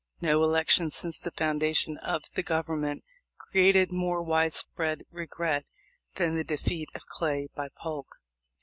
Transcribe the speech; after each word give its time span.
No 0.19 0.43
election 0.43 0.89
since 0.89 1.19
the 1.19 1.29
foundation 1.29 1.99
of 1.99 2.23
the 2.33 2.41
Government 2.41 3.03
created 3.37 3.91
more 3.91 4.23
widespread 4.23 5.03
regret 5.11 5.67
than 6.15 6.35
the 6.35 6.43
defeat 6.43 6.89
of 6.95 7.05
Clay 7.05 7.49
by 7.55 7.69
Polk. 7.77 8.07